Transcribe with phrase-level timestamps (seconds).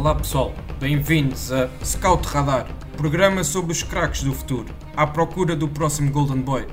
[0.00, 5.68] Olá pessoal, bem-vindos a Scout Radar, programa sobre os craques do futuro, à procura do
[5.68, 6.66] próximo Golden Boy.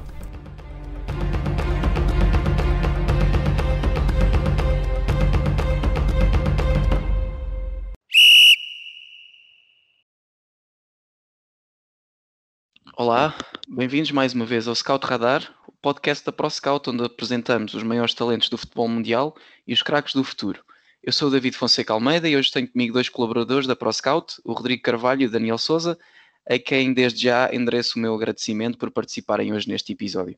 [12.96, 13.38] Olá,
[13.68, 18.14] bem-vindos mais uma vez ao Scout Radar, o podcast da ProScout, onde apresentamos os maiores
[18.14, 19.36] talentos do futebol mundial
[19.68, 20.64] e os craques do futuro.
[21.08, 24.52] Eu sou o David Fonseca Almeida e hoje tenho comigo dois colaboradores da ProScout, o
[24.52, 25.98] Rodrigo Carvalho e o Daniel Souza,
[26.46, 30.38] a quem desde já endereço o meu agradecimento por participarem hoje neste episódio.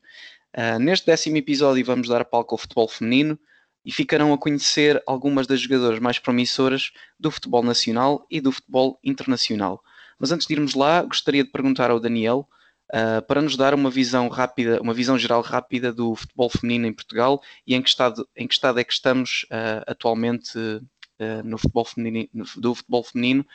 [0.56, 3.36] Uh, neste décimo episódio vamos dar palco ao futebol feminino
[3.84, 8.96] e ficarão a conhecer algumas das jogadoras mais promissoras do futebol nacional e do futebol
[9.02, 9.82] internacional.
[10.20, 12.48] Mas antes de irmos lá, gostaria de perguntar ao Daniel
[12.90, 16.92] uh, para nos dar uma visão rápida, uma visão geral rápida do futebol feminino em
[16.92, 21.58] Portugal e em que estado, em que estado é que estamos uh, atualmente uh, no
[21.58, 23.46] futebol feminino, no, do futebol feminino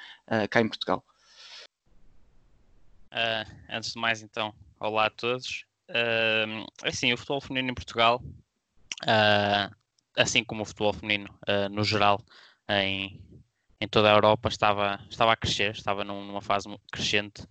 [0.50, 1.04] cá em Portugal.
[3.70, 5.66] antes de mais, então, olá a todos.
[5.90, 8.22] Uh, assim, o futebol feminino em Portugal,
[10.16, 11.28] assim como o futebol feminino
[11.72, 12.24] no geral
[12.70, 13.22] em,
[13.80, 17.46] em toda a Europa estava, estava a crescer, estava numa fase crescente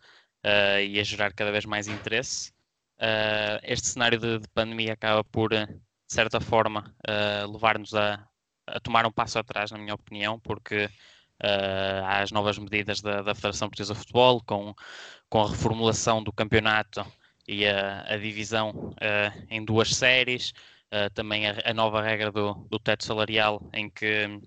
[0.44, 2.52] uh, e a gerar cada vez mais interesse.
[2.98, 5.66] Uh, este cenário de, de, pandemia acaba por, de
[6.06, 8.24] certa forma, uh, levar-nos a,
[8.66, 10.88] a, tomar um passo atrás, na minha opinião, porque
[12.06, 14.74] há as novas medidas da, da Federação Portuguesa de Futebol, com,
[15.28, 17.04] com a reformulação do campeonato
[17.46, 18.94] e a, a divisão
[19.50, 20.54] em duas séries,
[21.12, 24.40] também a, a, nova regra do, do teto salarial, em que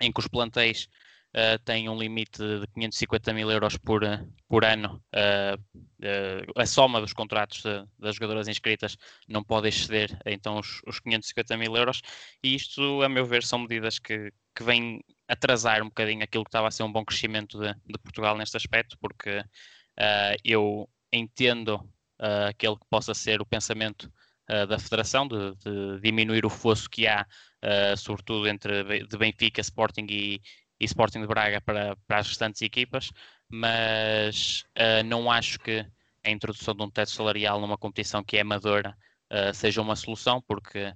[0.00, 0.88] em que os plantéis
[1.34, 4.02] uh, têm um limite de 550 mil euros por,
[4.48, 5.02] por ano.
[5.14, 8.96] Uh, uh, a soma dos contratos de, das jogadoras inscritas
[9.28, 12.00] não pode exceder então os, os 550 mil euros.
[12.42, 16.48] E isto, a meu ver, são medidas que, que vêm atrasar um bocadinho aquilo que
[16.48, 19.42] estava a ser um bom crescimento de, de Portugal neste aspecto, porque
[20.44, 21.80] eu entendo
[22.48, 24.12] aquele que possa ser o pensamento
[24.68, 27.26] da Federação de, de, diminuir o fosso que há
[27.62, 30.40] uh, sobretudo entre de Benfica, Sporting e,
[30.82, 33.12] e Sporting de Braga para, para as restantes equipas,
[33.48, 35.86] mas uh, não acho que
[36.24, 38.96] a introdução de um teto salarial numa competição que é amadora
[39.30, 40.92] uh, seja uma solução, porque,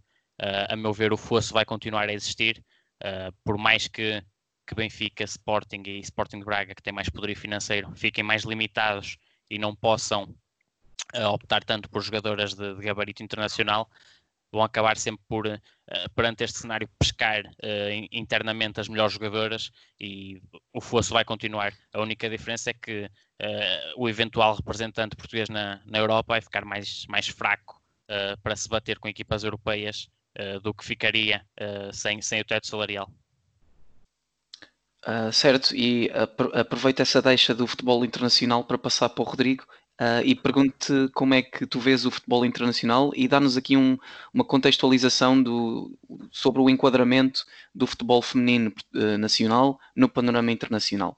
[0.68, 2.62] a meu ver, o fosso vai continuar a existir,
[3.42, 4.22] por mais que,
[4.66, 9.16] que Benfica, Sporting e Sporting de Braga, que têm mais poder financeiro, fiquem mais limitados
[9.48, 10.34] e não possam
[11.32, 13.88] optar tanto por jogadoras de, de gabarito internacional,
[14.56, 20.40] vão acabar sempre por, uh, perante este cenário, pescar uh, internamente as melhores jogadoras e
[20.72, 21.72] o fosso vai continuar.
[21.92, 26.64] A única diferença é que uh, o eventual representante português na, na Europa vai ficar
[26.64, 27.80] mais, mais fraco
[28.40, 30.08] para se bater com equipas europeias
[30.62, 31.44] do que ficaria
[31.92, 33.10] sem, sem o teto salarial.
[35.04, 36.08] Uh, certo, e
[36.54, 39.66] aproveito essa deixa do futebol internacional para passar para o Rodrigo
[39.98, 43.96] Uh, e pergunto-te como é que tu vês o futebol internacional e dá-nos aqui um,
[44.32, 45.90] uma contextualização do,
[46.30, 51.16] sobre o enquadramento do futebol feminino uh, nacional no panorama internacional.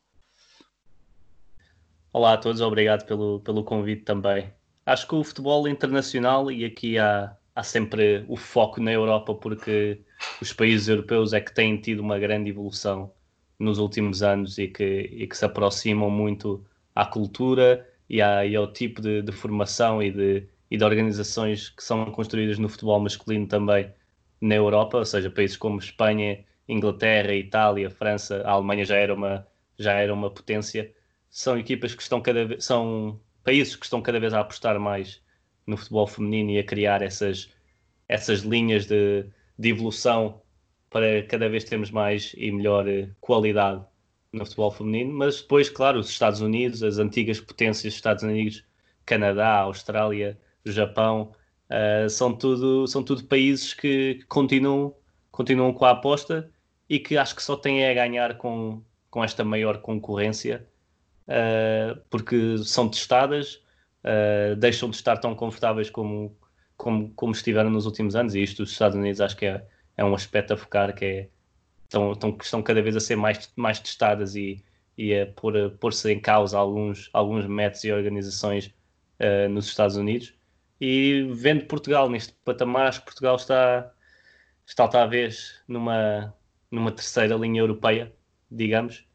[2.12, 4.53] Olá a todos, obrigado pelo, pelo convite também.
[4.87, 10.00] Acho que o futebol internacional, e aqui há, há sempre o foco na Europa, porque
[10.41, 13.10] os países europeus é que têm tido uma grande evolução
[13.59, 16.65] nos últimos anos e que, e que se aproximam muito
[16.95, 21.69] à cultura e, há, e ao tipo de, de, formação e de, e de organizações
[21.71, 23.93] que são construídas no futebol masculino também
[24.41, 29.47] na Europa, ou seja, países como Espanha, Inglaterra, Itália, França, a Alemanha já era uma,
[29.79, 30.93] já era uma potência,
[31.31, 35.23] são equipas que estão cada vez, são países que estão cada vez a apostar mais
[35.67, 37.51] no futebol feminino e a criar essas,
[38.09, 39.27] essas linhas de,
[39.59, 40.41] de evolução
[40.91, 43.85] para cada vez termos mais e melhor eh, qualidade
[44.33, 48.65] no futebol feminino, mas depois, claro, os Estados Unidos, as antigas potências dos Estados Unidos,
[49.06, 51.33] Canadá, Austrália, Japão,
[51.71, 54.95] uh, são, tudo, são tudo países que continuam,
[55.30, 56.51] continuam com a aposta
[56.89, 60.66] e que acho que só têm a ganhar com, com esta maior concorrência,
[61.27, 63.63] uh, porque são testadas,
[64.04, 66.36] uh, deixam de estar tão confortáveis como,
[66.77, 69.66] como, como estiveram nos últimos anos, e isto dos Estados Unidos acho que é,
[69.97, 71.28] é um aspecto a focar que é
[71.89, 74.63] estão, estão, estão cada vez a ser mais, mais testadas e,
[74.97, 78.67] e a pôr-se pôr em causa alguns, alguns métodos e organizações
[79.21, 80.35] uh, nos Estados Unidos.
[80.81, 83.93] E vendo Portugal neste patamar, acho que Portugal está,
[84.67, 86.35] está talvez numa,
[86.71, 88.13] numa terceira linha europeia,
[88.51, 89.07] digamos,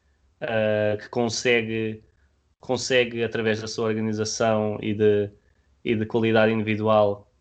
[0.42, 2.04] uh, que consegue,
[2.60, 5.32] consegue, através da sua organização e de,
[5.86, 7.32] e de qualidade individual,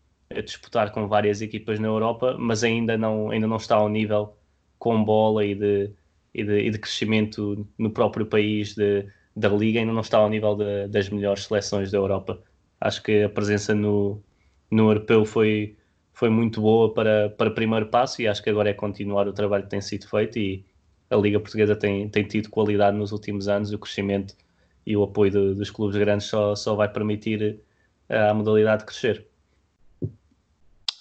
[0.45, 4.35] disputar com várias equipas na Europa, mas ainda não, ainda não está ao nível
[4.83, 5.91] com bola e de,
[6.33, 10.29] e de, e de crescimento no próprio país de, da Liga ainda não está ao
[10.29, 12.37] nível de, das melhores seleções da Europa.
[12.81, 14.21] Acho que a presença no,
[14.69, 15.77] no Europeu foi,
[16.11, 19.63] foi muito boa para, para primeiro passo e acho que agora é continuar o trabalho
[19.63, 20.65] que tem sido feito e
[21.09, 24.35] a Liga Portuguesa tem, tem tido qualidade nos últimos anos e o crescimento
[24.85, 27.61] e o apoio dos clubes grandes só, só vai permitir
[28.09, 29.25] a modalidade crescer.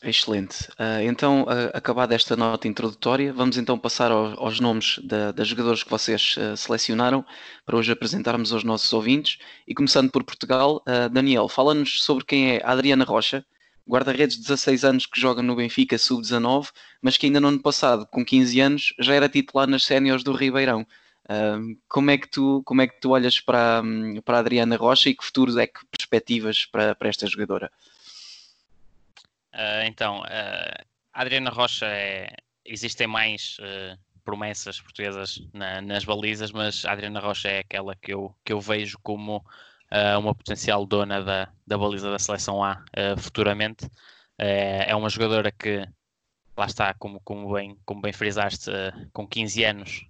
[0.02, 0.64] Excelente.
[0.72, 5.46] Uh, então, uh, acabada esta nota introdutória, vamos então passar ao, aos nomes da, das
[5.46, 7.24] jogadores que vocês uh, selecionaram
[7.64, 9.38] para hoje apresentarmos aos nossos ouvintes.
[9.66, 10.82] E começando por Portugal,
[11.12, 13.46] Daniel, fala-nos sobre quem é Adriana Rocha,
[13.88, 16.70] guarda-redes de 16 anos que joga no Benfica Sub-19,
[17.00, 20.32] mas que ainda no ano passado, com 15 anos, já era titular nas séniores do
[20.32, 20.84] Ribeirão.
[21.88, 23.82] como, é que tu, como é que tu olhas para,
[24.24, 27.70] para a Adriana Rocha e que futuros é que perspectivas para, para esta jogadora?
[29.54, 32.34] Uh, então, uh, Adriana Rocha é,
[32.64, 38.34] existem mais uh, promessas portuguesas na, nas balizas, mas Adriana Rocha é aquela que eu,
[38.44, 39.44] que eu vejo como
[40.18, 42.82] uma potencial dona da, da baliza da seleção A
[43.18, 43.86] futuramente.
[44.38, 45.86] é uma jogadora que,
[46.56, 48.70] lá está, como, como, bem, como bem frisaste,
[49.12, 50.06] com 15 anos,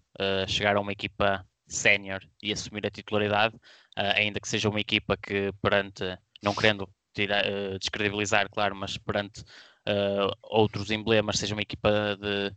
[0.47, 3.57] chegar a uma equipa sénior e assumir a titularidade,
[3.97, 9.41] ainda que seja uma equipa que perante, não querendo tira, uh, descredibilizar, claro, mas perante
[9.41, 12.49] uh, outros emblemas, seja uma equipa de,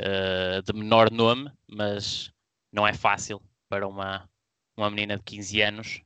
[0.00, 2.32] uh, de menor nome, mas
[2.72, 4.28] não é fácil para uma,
[4.76, 6.02] uma menina de 15 anos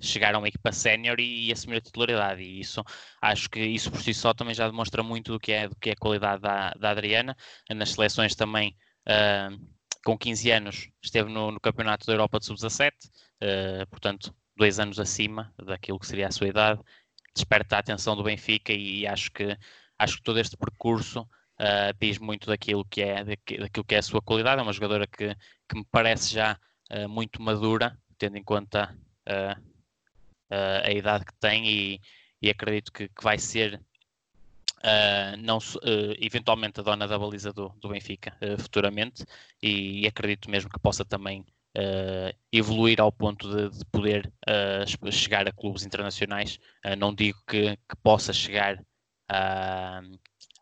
[0.00, 2.42] chegar a uma equipa sénior e, e, assumir a titularidade.
[2.42, 2.84] E isso,
[3.22, 5.90] acho que isso por si só também já demonstra muito do que é, do que
[5.90, 7.34] é a qualidade da, da Adriana.
[7.70, 8.76] Nas seleções também,
[10.04, 12.92] com 15 anos, esteve no, no Campeonato da Europa de Sub-17,
[13.88, 16.80] portanto, dois anos acima daquilo que seria a sua idade,
[17.34, 19.56] desperta a atenção do Benfica e acho que,
[19.98, 24.02] acho que todo este percurso uh, diz muito daquilo que, é, daquilo que é a
[24.02, 24.60] sua qualidade.
[24.60, 25.34] É uma jogadora que,
[25.68, 26.58] que me parece já
[26.90, 28.96] uh, muito madura, tendo em conta
[29.28, 29.74] uh,
[30.84, 32.00] a idade que tem e,
[32.40, 33.80] e acredito que, que, vai ser
[35.38, 35.58] não,
[36.20, 39.24] eventualmente a dona da baliza do, do Benfica futuramente
[39.60, 41.44] e, e acredito mesmo que possa também
[41.76, 46.58] uh, evoluir ao ponto de, de poder uh, chegar a clubes internacionais.
[46.84, 48.82] Uh, não digo que, que possa chegar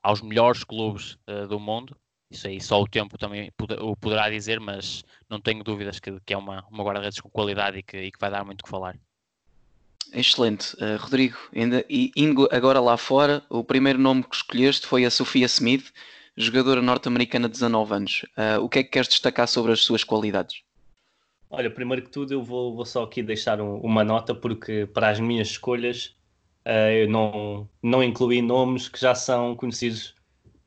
[0.03, 1.19] aos melhores clubes
[1.49, 1.97] do mundo,
[2.31, 6.33] isso aí só o tempo também o poderá dizer, mas não tenho dúvidas que, que
[6.33, 8.71] é uma, uma guarda-redes com qualidade e que, e que vai dar muito o que
[8.71, 8.97] falar.
[10.13, 11.37] Excelente, uh, Rodrigo.
[11.55, 15.93] Ainda, e indo agora lá fora, o primeiro nome que escolheste foi a Sofia Smith,
[16.37, 18.23] jogadora norte-americana de 19 anos.
[18.37, 20.63] Uh, o que é que queres destacar sobre as suas qualidades?
[21.55, 25.11] Olha, primeiro que tudo, eu vou, vou só aqui deixar um, uma nota, porque para
[25.11, 26.17] as minhas escolhas
[26.67, 30.15] uh, eu não, não incluí nomes que já são conhecidos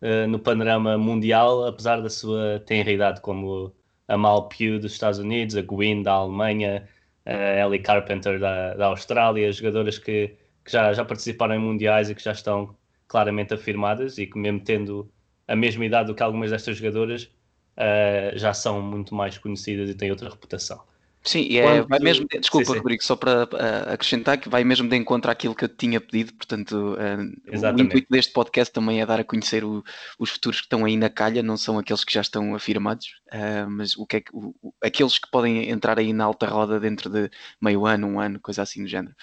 [0.02, 3.76] uh, no panorama mundial, apesar da sua tenra idade, como
[4.08, 6.88] a Mal Pugh dos Estados Unidos, a Gwyn da Alemanha,
[7.26, 7.32] a
[7.66, 12.24] Ellie Carpenter da, da Austrália, jogadoras que, que já, já participaram em mundiais e que
[12.24, 12.78] já estão
[13.08, 15.12] claramente afirmadas e que, mesmo tendo
[15.48, 17.32] a mesma idade do que algumas destas jogadoras,
[17.78, 20.82] uh, já são muito mais conhecidas e têm outra reputação.
[21.26, 24.64] Sim, e é, vai mesmo, de, desculpa, sim, Rodrigo, só para uh, acrescentar que vai
[24.64, 29.02] mesmo de encontro àquilo que eu tinha pedido, portanto, uh, o intuito deste podcast também
[29.02, 29.84] é dar a conhecer o,
[30.20, 33.68] os futuros que estão aí na calha, não são aqueles que já estão afirmados, uh,
[33.68, 37.10] mas o que é que, o, aqueles que podem entrar aí na alta roda dentro
[37.10, 37.28] de
[37.60, 39.16] meio ano, um ano, coisa assim do género.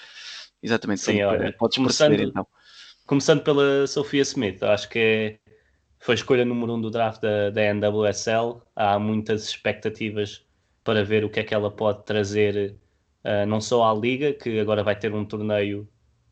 [0.61, 2.47] Exatamente, sim, olha, podes começando, proceder então.
[3.07, 5.39] Começando pela Sofia Smith, acho que é
[6.03, 8.61] foi escolha número um do draft da, da NWSL.
[8.75, 10.45] Há muitas expectativas
[10.83, 12.75] para ver o que é que ela pode trazer,
[13.25, 15.89] uh, não só à Liga, que agora vai ter um torneio.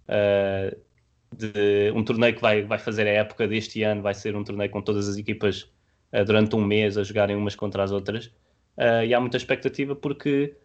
[0.09, 0.77] Uh,
[1.33, 4.69] de, um torneio que vai, vai fazer a época deste ano, vai ser um torneio
[4.71, 5.71] com todas as equipas
[6.13, 8.33] uh, durante um mês a jogarem umas contra as outras.
[9.07, 10.57] e há muita expectativa porque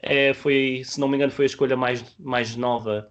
[0.00, 3.10] é, foi, se não me engano, foi a escolha mais, mais nova,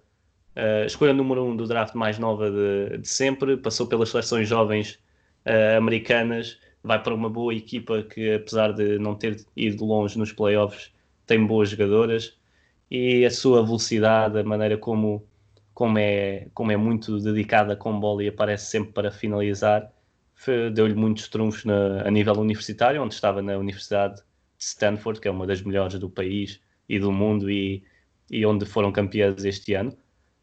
[0.56, 3.58] a escolha número um do draft mais nova de, de sempre.
[3.58, 4.98] Passou pelas seleções jovens
[5.46, 10.32] uh, americanas, vai para uma boa equipa que, apesar de não ter ido longe nos
[10.32, 10.92] playoffs,
[11.26, 12.36] tem boas jogadoras
[12.90, 15.26] e a sua velocidade, a maneira como,
[15.74, 19.90] como, é, como é muito dedicada com bola e aparece sempre para finalizar,
[20.72, 24.22] deu-lhe muitos trunfos na, a nível universitário, onde estava na Universidade de
[24.58, 27.82] Stanford, que é uma das melhores do país e do mundo e,
[28.30, 29.90] e onde foram campeãs este ano.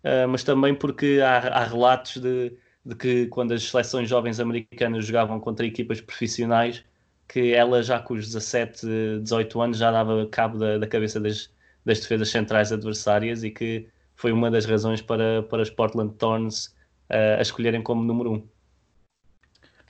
[0.03, 2.51] Uh, mas também porque há, há relatos de,
[2.85, 6.83] de que quando as seleções jovens americanas jogavam contra equipas profissionais,
[7.27, 8.85] que ela já com os 17,
[9.21, 11.49] 18 anos já dava cabo da, da cabeça das,
[11.85, 16.67] das defesas centrais adversárias e que foi uma das razões para, para os Portland Thorns
[17.09, 18.47] uh, a escolherem como número um.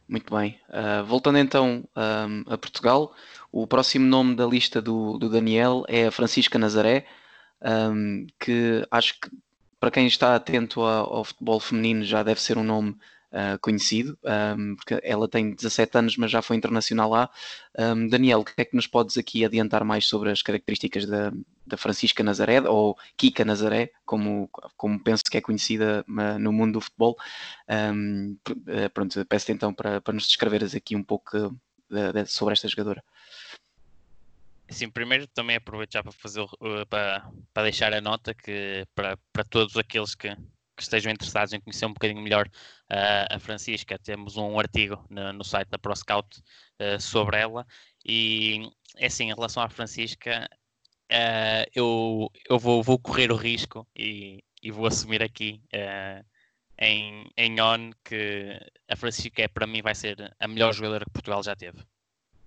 [0.07, 0.59] Muito bem.
[0.69, 3.13] Uh, voltando então um, a Portugal,
[3.51, 7.05] o próximo nome da lista do, do Daniel é Francisca Nazaré,
[7.91, 9.29] um, que acho que
[9.83, 12.91] para quem está atento ao, ao futebol feminino já deve ser um nome
[13.33, 14.17] uh, conhecido,
[14.57, 17.29] um, porque ela tem 17 anos, mas já foi internacional lá.
[17.77, 21.33] Um, Daniel, o que é que nos podes aqui adiantar mais sobre as características da,
[21.67, 26.05] da Francisca Nazaré, ou Kika Nazaré, como, como penso que é conhecida
[26.39, 27.17] no mundo do futebol?
[27.69, 28.37] Um,
[28.93, 31.53] pronto, peço-te então para, para nos descreveres aqui um pouco
[31.89, 33.03] de, de, sobre esta jogadora.
[34.74, 36.46] Sim, primeiro também aproveito já para fazer
[36.89, 40.36] para, para deixar a nota que para, para todos aqueles que,
[40.75, 42.48] que estejam interessados em conhecer um bocadinho melhor
[42.92, 46.39] uh, a Francisca, temos um artigo no, no site da ProScout
[46.82, 47.65] uh, sobre ela.
[48.03, 50.50] E é assim, em relação à Francisca
[51.12, 55.62] uh, eu, eu vou, vou correr o risco e, e vou assumir aqui
[56.80, 61.12] em, em on que a Francisca é, para mim vai ser a melhor jogadora que
[61.12, 61.77] Portugal já teve.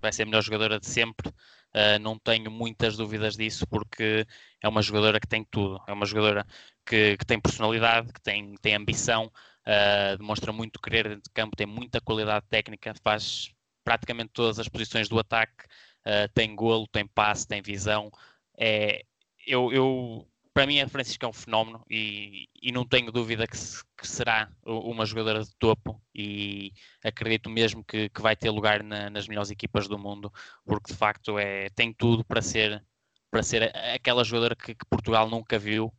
[0.02, 1.32] Vai ser a melhor jogadora de sempre
[1.76, 4.26] Uh, não tenho muitas dúvidas disso, porque
[4.62, 5.78] é uma jogadora que tem tudo.
[5.86, 6.46] É uma jogadora
[6.86, 11.54] que, que tem personalidade, que tem, tem ambição, uh, demonstra muito querer dentro de campo,
[11.54, 13.50] tem muita qualidade técnica, faz
[13.84, 15.64] praticamente todas as posições do ataque,
[16.06, 18.10] uh, tem golo, tem passe, tem visão.
[18.58, 19.02] É,
[19.46, 23.58] eu, eu para mim a Francisca é um fenómeno e, e não tenho dúvida que,
[23.58, 26.72] se, que, será uma jogadora de topo e
[27.04, 30.32] acredito mesmo que, que vai ter lugar na, nas melhores equipas do mundo,
[30.64, 32.82] porque de facto é, tem tudo para ser,
[33.30, 35.92] para ser aquela jogadora que, que Portugal nunca viu.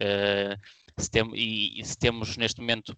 [0.00, 0.56] Uh,
[0.96, 2.96] se tem, e, e, se temos neste momento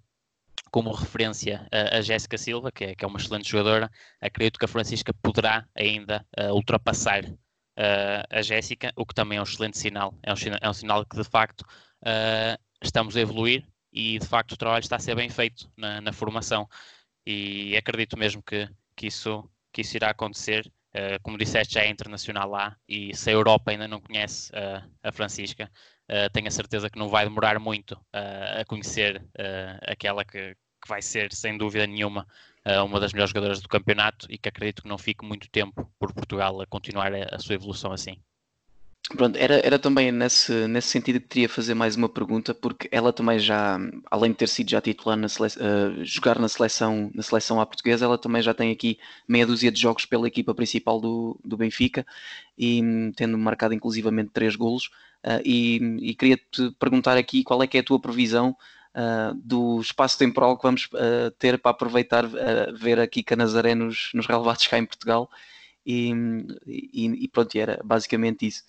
[0.71, 4.67] como referência a, a Jéssica Silva, que é, que é uma excelente jogadora, acredito que
[4.67, 7.25] a Francisca poderá ainda uh, ultrapassar
[7.79, 10.15] uh, a Jéssica, o que também é um excelente sinal.
[10.23, 14.53] É um, é um sinal que de facto uh, estamos a evoluir e de facto
[14.53, 16.69] o trabalho está a ser bem feito na, na formação.
[17.25, 20.71] E acredito mesmo que, que, isso, que isso irá acontecer.
[20.89, 24.51] Uh, como disseste, já é internacional lá e se a Europa ainda não conhece
[25.03, 25.71] a Francisca,
[26.33, 29.23] tenho a certeza que não vai demorar muito a conhecer
[29.83, 32.27] aquela que, que vai ser, sem dúvida nenhuma,
[32.83, 36.13] uma das melhores jogadoras do campeonato e que acredito que não fique muito tempo por
[36.13, 38.17] Portugal a continuar a, a sua evolução assim.
[39.17, 43.11] Pronto, era, era também nesse, nesse sentido que queria fazer mais uma pergunta, porque ela
[43.11, 43.79] também já,
[44.11, 48.05] além de ter sido já titular na uh, jogar na seleção, na seleção à portuguesa,
[48.05, 52.07] ela também já tem aqui meia dúzia de jogos pela equipa principal do, do Benfica
[52.59, 52.83] e
[53.17, 54.91] tendo marcado inclusivamente três golos.
[55.25, 58.55] Uh, e, e queria-te perguntar aqui qual é que é a tua previsão
[58.99, 64.11] uh, do espaço temporal que vamos uh, ter para aproveitar uh, ver aqui Canazaré nos,
[64.13, 65.31] nos relevados cá em Portugal.
[65.87, 66.11] E,
[66.67, 68.65] e, e pronto, era basicamente isso.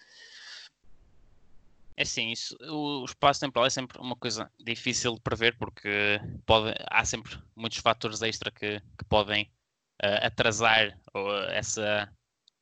[1.97, 6.73] É sim, isso, o espaço temporal é sempre uma coisa difícil de prever porque pode,
[6.89, 9.43] há sempre muitos fatores extra que, que podem
[10.01, 10.97] uh, atrasar
[11.49, 12.09] essa,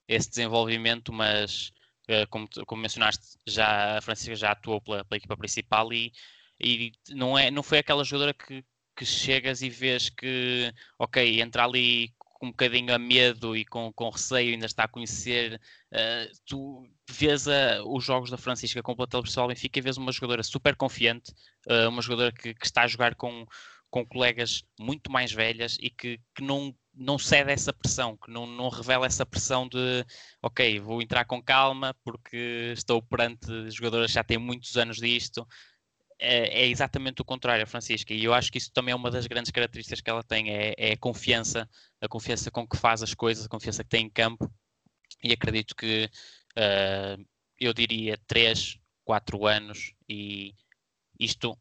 [0.07, 1.71] esse desenvolvimento, mas
[2.09, 6.11] uh, como, como mencionaste, já, a Francisca já atuou pela, pela equipa principal e
[6.59, 8.63] e não, é, não foi aquela jogadora que,
[8.95, 13.91] que chegas e vês que, ok, entra ali com um bocadinho a medo e com,
[13.93, 15.59] com receio, ainda está a conhecer.
[15.91, 19.97] Uh, tu vês a, os jogos da Francisca com o plantel pessoal Benfica e vês
[19.97, 21.31] uma jogadora super confiante,
[21.67, 23.45] uh, uma jogadora que, que, está a jogar com,
[23.89, 28.45] com colegas muito mais velhas e que, que não, não cede essa pressão, que não,
[28.45, 30.05] não revela essa pressão de
[30.41, 35.47] ok, vou entrar com calma porque estou perante jogadoras que já têm muitos anos disto
[36.19, 39.11] é, é, exatamente o contrário, a Francisca, e eu acho que isso também é uma
[39.11, 41.69] das grandes características que ela tem, é, é, a confiança,
[42.01, 44.51] a confiança com que faz as coisas, a confiança que tem em campo,
[45.23, 46.09] e acredito que
[46.57, 47.25] uh,
[47.59, 50.53] eu diria 3, 4 anos, e
[51.19, 51.57] isto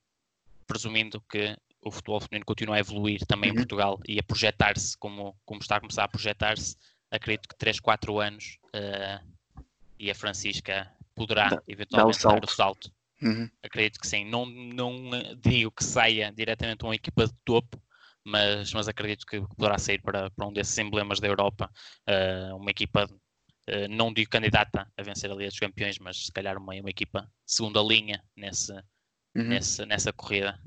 [0.67, 3.55] presumindo que o futebol feminino continua a evoluir também uhum.
[3.55, 6.77] em Portugal e a projetar-se como, como está a começar a projetar-se,
[7.11, 9.25] acredito que 3, 4 anos uh,
[9.99, 12.93] e a Francisca poderá dá, eventualmente dá o dar o salto.
[13.23, 13.49] Uhum.
[13.63, 14.25] Acredito que sim.
[14.25, 15.11] Não, não
[15.43, 17.81] digo que saia diretamente uma equipa de topo,
[18.25, 21.71] mas, mas acredito que poderá sair para, para um desses emblemas da Europa.
[22.09, 26.33] Uh, uma equipa, uh, não digo candidata a vencer a Liga dos Campeões, mas se
[26.33, 29.45] calhar uma, uma equipa segunda linha nesse, uhum.
[29.45, 30.59] nesse, nessa corrida.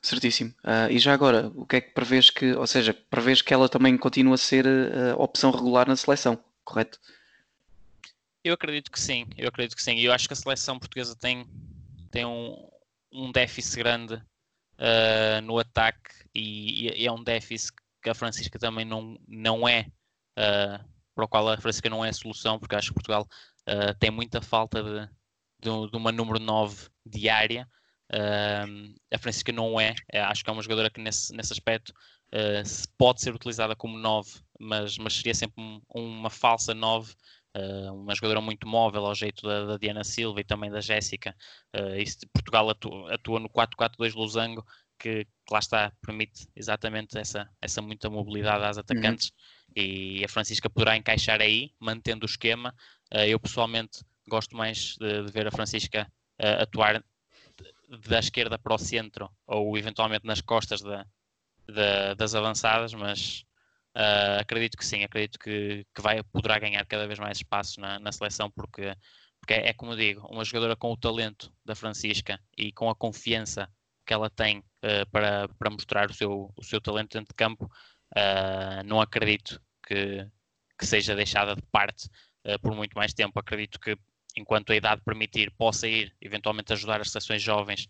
[0.00, 0.50] Certíssimo.
[0.64, 3.68] Uh, e já agora, o que é que prevês que, ou seja, prevês que ela
[3.68, 4.64] também continua a ser
[5.16, 6.98] opção regular na seleção, correto?
[8.44, 9.94] Eu acredito que sim, eu acredito que sim.
[9.94, 11.46] E eu acho que a seleção portuguesa tem,
[12.10, 12.68] tem um,
[13.12, 17.72] um déficit grande uh, no ataque e, e, é um déficit
[18.02, 19.86] que a Francisca também não, não é,
[20.38, 20.84] uh,
[21.14, 23.26] para o qual a Francisca não é a solução, porque acho que Portugal
[23.68, 25.06] uh, tem muita falta de,
[25.60, 27.68] de, de, uma número 9 diária.
[28.12, 31.94] Uh, a Francisca não é, é, acho que é uma jogadora que nesse, nesse aspecto
[32.96, 37.14] pode ser utilizada como 9, mas, mas seria sempre um, uma falsa 9,
[37.56, 41.34] uh, uma jogadora muito móvel ao jeito da, da Diana Silva e também da Jéssica.
[41.74, 44.64] Uh, Portugal atua, atua no 4-4-2 Losango,
[44.98, 49.82] que, que, lá está, permite exatamente essa, essa muita mobilidade às atacantes uhum.
[49.82, 52.74] e a Francisca poderá encaixar aí, mantendo o esquema.
[53.10, 57.04] eu pessoalmente gosto mais de, de ver a Francisca atuar
[58.08, 61.04] da esquerda para o centro ou eventualmente nas costas da,
[61.66, 63.44] da, das avançadas, mas
[63.96, 67.98] uh, acredito que sim, acredito que, que vai, poderá ganhar cada vez mais espaço na,
[67.98, 68.94] na seleção, porque,
[69.40, 72.94] porque é, é, como digo, uma jogadora com o talento da Francisca e com a
[72.94, 73.68] confiança
[74.06, 77.70] que ela tem uh, para, para mostrar o seu, o seu talento dentro de campo,
[78.16, 80.26] uh, não acredito que,
[80.78, 82.08] que seja deixada de parte
[82.60, 83.38] por muito mais tempo.
[83.38, 83.96] Acredito que
[84.36, 87.86] enquanto a idade permitir, possa ir eventualmente ajudar as seleções jovens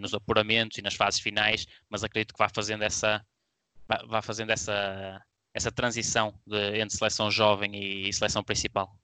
[0.00, 3.22] nos apuramentos e nas fases finais, mas acredito que vá fazendo essa,
[4.08, 8.94] vá fazendo essa, essa transição de, entre seleção jovem e, seleção principal.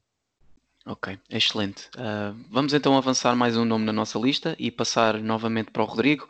[0.84, 1.88] Ok, excelente.
[1.96, 5.86] Uh, vamos então avançar mais um nome na nossa lista e passar novamente para o
[5.86, 6.28] Rodrigo,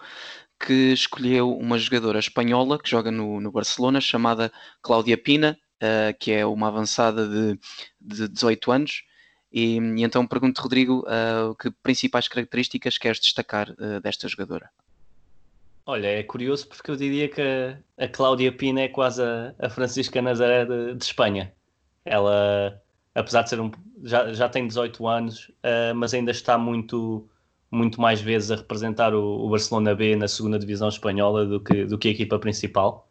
[0.58, 6.32] que escolheu uma jogadora espanhola que joga no, no Barcelona, chamada Cláudia Pina, uh, que
[6.32, 7.58] é uma avançada de,
[8.00, 9.02] de 18 anos,
[9.52, 14.70] e, e então pergunto, Rodrigo, uh, que principais características queres destacar desta jogadora?
[15.88, 19.70] Olha, é curioso porque eu diria que a, a Cláudia Pina é quase a, a
[19.70, 21.54] Francisca Nazaré de, de, Espanha.
[22.04, 22.82] Ela,
[23.14, 23.70] apesar de ser um.
[24.02, 27.28] já, já tem 18 anos, uh, mas ainda está muito,
[27.70, 31.84] muito mais vezes a representar o, o, Barcelona B na segunda divisão espanhola do que,
[31.84, 33.08] do que a equipa principal.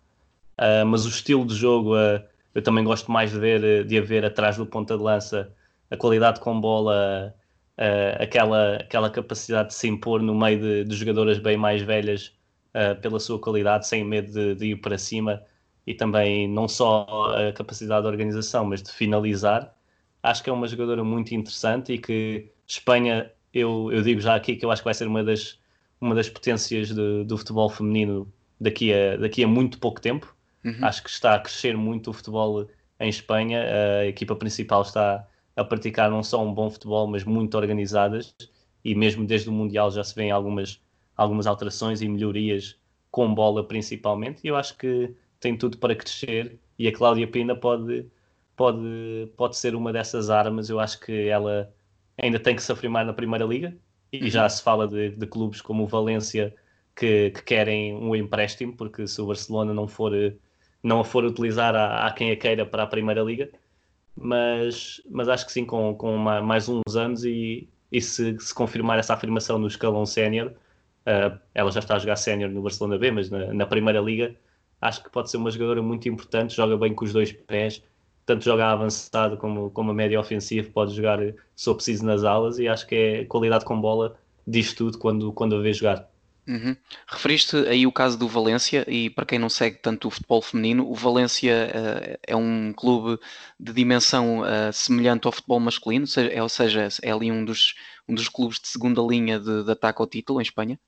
[0.59, 2.21] Uh, mas o estilo de jogo, uh,
[2.53, 5.49] eu também gosto mais de ver, de a ver atrás do ponta de lança
[5.89, 7.33] a qualidade com bola,
[7.77, 12.35] uh, aquela, aquela capacidade de se impor no meio de, de jogadoras bem mais velhas
[12.75, 15.41] uh, pela sua qualidade, sem medo de, de, ir para cima
[15.87, 19.73] e também não só a capacidade de organização, mas de finalizar.
[20.21, 24.55] Acho que é uma jogadora muito interessante e que Espanha, eu, eu digo já aqui
[24.55, 25.59] que eu acho que vai ser uma das,
[26.01, 30.35] uma das potências de, do futebol feminino daqui a, daqui a muito pouco tempo.
[30.63, 30.79] Uhum.
[30.81, 32.67] Acho que está a crescer muito o futebol
[32.99, 33.63] em Espanha.
[34.01, 38.35] A equipa principal está, a praticar não só um bom futebol, mas muito organizadas,
[38.83, 40.81] e mesmo desde o Mundial já se vêem algumas,
[41.15, 42.77] algumas alterações e melhorias
[43.11, 47.55] com bola principalmente, e eu acho que tem tudo para crescer, e a Cláudia Pina
[47.55, 48.05] pode,
[48.55, 51.73] pode, pode ser uma dessas armas, eu acho que ela
[52.17, 53.75] ainda tem que se afirmar na Primeira Liga,
[54.11, 54.29] e uhum.
[54.29, 56.53] já se fala de, de clubes como o Valência
[56.95, 60.11] que, que, querem um empréstimo, porque se o Barcelona não for,
[60.83, 63.49] não a for utilizar, há, há quem a queira para a Primeira Liga,
[64.15, 68.97] mas, mas acho que sim, com, com mais uns anos e, e se, se confirmar
[68.99, 70.53] essa afirmação no escalão sénior,
[71.05, 74.35] uh, ela já está a jogar sénior no Barcelona B, mas na, na, Primeira Liga,
[74.81, 77.83] acho que pode ser uma jogadora muito importante, joga bem com os dois pés,
[78.25, 81.19] tanto joga avançado como, como a média ofensiva, pode jogar
[81.55, 85.31] se for preciso nas alas e acho que é qualidade com bola, diz tudo quando,
[85.31, 86.09] quando a vê jogar.
[86.47, 86.75] Uhum.
[87.07, 90.87] Referiste aí o caso do Valência, e para quem não segue tanto o futebol feminino,
[90.87, 93.19] o Valência uh, é um clube
[93.59, 97.73] de dimensão uh, semelhante ao futebol masculino, seja, é, ou seja, é ali um dos,
[98.07, 100.79] um dos clubes de segunda linha de, de ataque ao título em Espanha?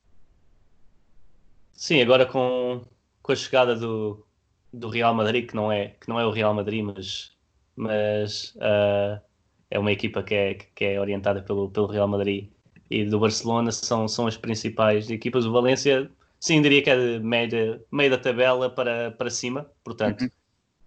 [1.78, 2.82] Sim, agora com,
[3.22, 4.26] com a chegada do,
[4.74, 7.32] do Real Madrid, que não é, que não é o Real Madrid, mas,
[7.76, 9.22] mas uh,
[9.70, 12.50] é uma equipa que é, que é orientada pelo, pelo Real Madrid
[12.90, 15.46] e do Barcelona são, são as principais equipas.
[15.46, 16.10] O Valência,
[16.40, 20.30] sim, diria que é de média, meio da tabela para, para cima, portanto, uhum.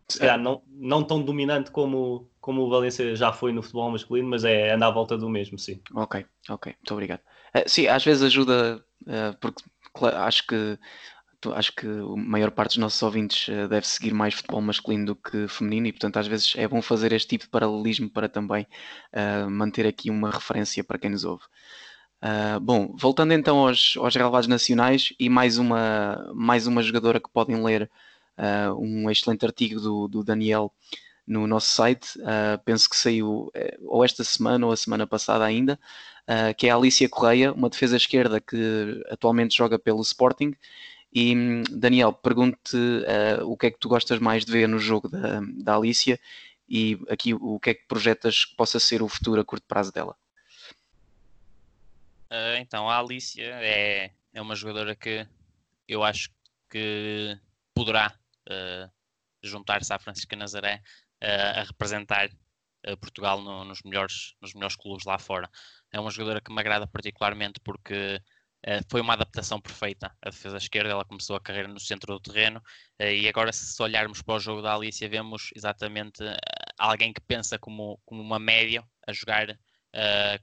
[0.09, 4.29] se calhar não, não tão dominante como, como o Valência já foi no futebol masculino,
[4.29, 5.81] mas é andar à volta do mesmo, sim.
[5.95, 7.21] Ok, ok, muito obrigado.
[7.55, 9.63] Uh, sim, às vezes ajuda, uh, porque
[10.07, 10.79] acho que
[11.55, 15.17] acho que a maior parte dos nossos ouvintes uh, deve seguir mais futebol masculino do
[15.17, 18.67] que feminino e, portanto, às vezes é bom fazer este tipo de paralelismo para também
[19.15, 21.45] uh, manter aqui uma referência para quem nos ouve.
[22.23, 27.31] Uh, bom, voltando então aos, aos relevados nacionais e mais uma, mais uma jogadora que
[27.31, 27.91] podem ler
[28.37, 30.71] uh, um excelente artigo do, do, Daniel
[31.31, 35.45] no nosso site, uh, penso que saiu eh, ou esta semana ou a semana passada
[35.45, 35.79] ainda,
[36.57, 40.55] que é a Alicia Correia, uma defesa esquerda que atualmente joga pelo Sporting.
[41.13, 41.35] E
[41.69, 42.77] Daniel, pergunto-te
[43.43, 46.21] o que é que tu gostas mais de ver no jogo da, da Alicia
[46.69, 49.93] e aqui o que é que projetas que possa ser o futuro a curto prazo
[49.93, 50.17] dela.
[52.31, 55.27] Uh, então, a Alicia é, é uma jogadora que
[55.89, 56.31] eu acho
[56.71, 57.37] que
[57.75, 58.15] poderá
[58.49, 58.89] uh,
[59.43, 62.31] juntar-se à Francisca Nazaré uh, a representar
[63.01, 65.49] Portugal no, nos, melhores, nos melhores clubes lá fora.
[65.93, 68.21] É uma jogadora que me agrada particularmente porque
[68.61, 70.91] Uh, foi uma adaptação perfeita a defesa esquerda.
[70.91, 72.61] Ela começou a carreira no centro do terreno
[73.01, 76.37] uh, e agora, se olharmos para o jogo da Alicia, vemos exatamente uh,
[76.79, 79.59] alguém que pensa como, como uma média a jogar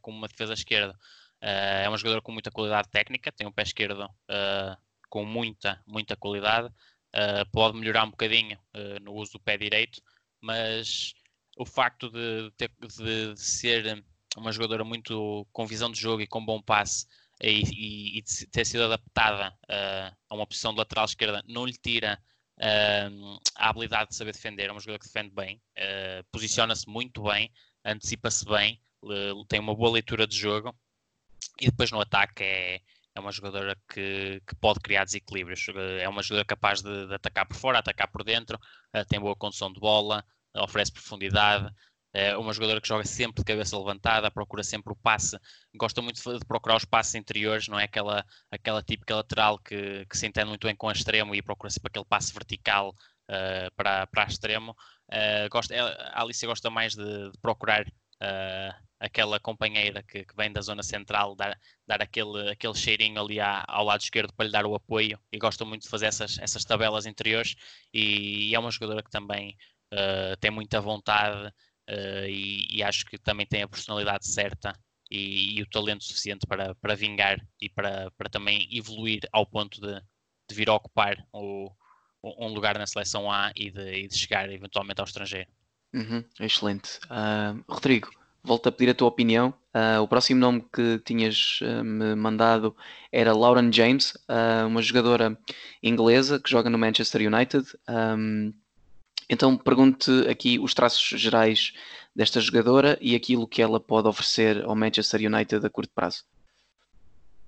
[0.02, 0.94] como uma defesa esquerda.
[1.42, 4.06] é uma jogadora com muita qualidade técnica, tem um pé esquerdo
[5.10, 6.70] com muita, muita qualidade.
[7.54, 8.60] pode melhorar um bocadinho
[9.02, 10.02] no uso do pé direito,
[10.42, 11.14] mas
[11.58, 14.04] o facto de, ter, de ser
[14.36, 17.08] uma jogadora muito com visão de jogo e com bom passe
[17.42, 21.74] e, e, e ter sido adaptada uh, a uma posição de lateral esquerda não lhe
[21.74, 22.22] tira
[22.60, 24.70] uh, a habilidade de saber defender.
[24.70, 27.52] É uma jogadora que defende bem, uh, posiciona-se muito bem,
[27.84, 28.82] antecipa-se bem,
[29.48, 30.76] tem uma boa leitura de jogo
[31.60, 32.82] e depois no ataque é,
[33.18, 35.66] é uma jogadora que, que, pode criar desequilíbrios.
[36.00, 38.60] É uma jogadora capaz de, de atacar por fora, atacar por dentro,
[39.10, 40.24] tem boa condução de bola,
[40.56, 41.68] oferece profundidade,
[42.14, 45.38] é uma jogadora que joga sempre de cabeça levantada, procura sempre o passe,
[45.76, 50.18] gosta muito de procurar os passes interiores, não é aquela, aquela típica lateral que, que
[50.18, 52.90] se entende muito bem com a extremo e procura sempre aquele passe vertical
[53.30, 54.72] uh, para, para extremo.
[55.12, 57.86] Uh, gosta, a Alicia gosta mais de, de procurar
[58.22, 63.40] uh, aquela companheira que, que, vem da zona central, dar, dar aquele, aquele cheirinho ali
[63.40, 66.38] à, ao lado esquerdo para lhe dar o apoio e gosta muito de fazer essas,
[66.40, 67.56] essas tabelas interiores
[67.94, 69.56] e, e é uma jogadora que também
[70.40, 74.74] tem muita vontade uh, e, e, acho que também tem a personalidade certa
[75.10, 79.80] e, e, o talento suficiente para, para vingar e para, para também evoluir ao ponto
[79.80, 80.02] de,
[80.50, 81.72] de vir a ocupar o,
[82.22, 85.50] um lugar na seleção A e de, e de chegar eventualmente ao estrangeiro.
[85.94, 87.00] Uhum, excelente.
[87.06, 88.10] Uh, Rodrigo,
[88.44, 89.54] volto a pedir a tua opinião.
[89.74, 92.76] Uh, o próximo nome que tinhas uh, me mandado
[93.12, 94.14] era Lauren James,
[94.68, 95.38] uma jogadora
[95.82, 97.66] inglesa que joga no Manchester United.
[97.88, 98.54] Um,
[99.30, 101.74] então pergunte aqui os traços gerais
[102.16, 106.24] desta jogadora e aquilo que ela pode oferecer ao Manchester United a curto prazo.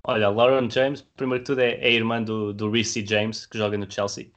[0.03, 3.77] Olha, Lauren James, primeiro de tudo, é, é irmã do, do Reece James, que joga
[3.77, 4.31] no Chelsea.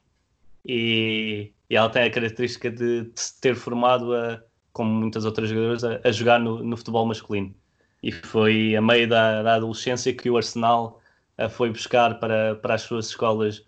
[0.67, 5.49] E, e ela tem a característica de, de se ter formado, a, como muitas outras
[5.49, 7.55] jogadoras, a, a jogar no, no, futebol masculino.
[8.03, 11.01] E foi a meio da, da adolescência que o Arsenal
[11.39, 13.59] a foi buscar para, para as suas escolas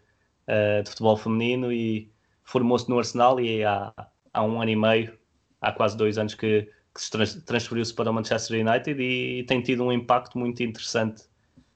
[0.49, 2.13] uh, de futebol feminino e,
[2.45, 3.93] formou-se no Arsenal e há,
[4.33, 5.19] há um ano e meio,
[5.61, 9.45] há quase dois anos que, que se trans, transferiu-se para o Manchester United e, e,
[9.45, 11.25] tem tido um impacto muito interessante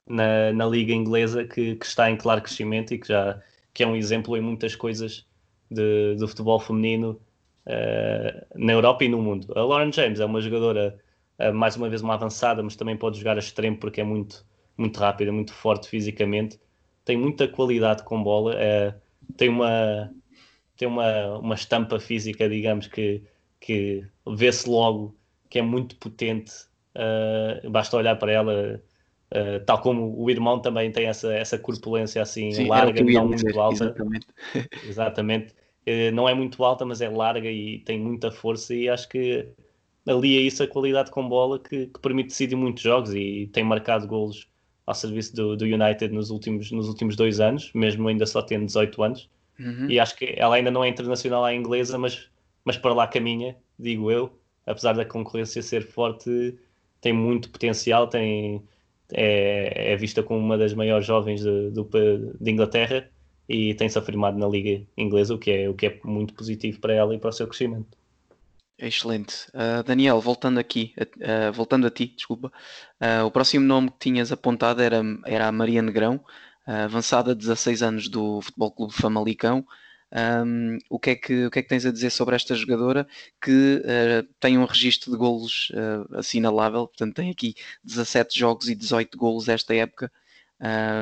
[0.07, 3.41] na, na liga inglesa que, que, está em claro crescimento e que já
[3.73, 5.25] que é um exemplo em muitas coisas
[5.69, 7.19] de, do futebol feminino
[7.65, 9.51] uh, na Europa e no mundo.
[9.55, 10.97] A Lauren James é uma jogadora
[11.39, 14.47] uh, mais uma vez uma avançada, mas também pode jogar a extremo porque é muito
[14.77, 16.57] muito rápida, muito forte fisicamente,
[17.03, 20.09] tem muita qualidade com bola, uh, tem uma
[20.77, 23.21] tem uma, uma estampa física, digamos, que,
[23.59, 25.13] que vê-se logo
[25.49, 26.53] que é muito potente.
[27.69, 28.81] Basta olhar para ela,
[29.31, 33.45] uh, tal como o irmão também tem essa, essa corpulência assim Sim, larga, não muito
[33.45, 33.83] dizer, alta.
[33.85, 34.27] Exatamente.
[34.87, 35.53] exatamente.
[35.87, 39.47] Uh, não é muito alta, mas é larga e tem muita força e acho que
[40.07, 44.07] alia isso a qualidade com bola que, que permite decidir muitos jogos e tem marcado
[44.07, 44.47] golos
[44.85, 48.65] ao serviço do, do United nos últimos, nos últimos dois anos, mesmo ainda só tendo
[48.65, 49.29] 18 anos.
[49.59, 49.87] Uhum.
[49.89, 52.27] E acho que ela ainda não é internacional à inglesa, mas,
[52.65, 54.35] mas para lá caminha, digo eu.
[54.65, 56.57] Apesar da concorrência ser forte,
[57.01, 58.63] tem muito potencial, tem,
[59.13, 61.83] é, é vista como uma das maiores jovens de, de,
[62.39, 63.09] de Inglaterra
[63.47, 66.93] e tem-se afirmado na liga inglesa, o que, é, o que é muito positivo para
[66.93, 67.97] ela e para o seu crescimento.
[68.77, 69.47] Excelente.
[69.49, 72.51] Uh, Daniel, voltando aqui, uh, voltando a ti, desculpa,
[73.01, 76.23] uh, o próximo nome que tinhas apontado era, era a Maria Negrão,
[76.65, 79.65] avançada de 16 anos do Futebol Clube Famalicão.
[80.11, 83.07] Um, o, que é que, o que é que tens a dizer sobre esta jogadora
[83.39, 88.75] que uh, tem um registro de golos uh, assinalável, portanto tem aqui 17 jogos e
[88.75, 90.11] 18 golos esta época,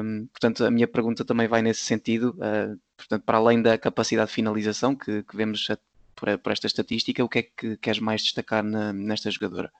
[0.03, 4.27] um, portanto a minha pergunta também vai nesse sentido, uh, portanto para além da capacidade
[4.27, 5.65] de finalização que, que vemos
[6.13, 9.71] por, por, esta estatística, o que é que queres mais destacar na, nesta jogadora?